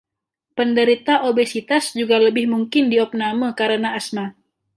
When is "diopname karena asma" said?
2.91-4.25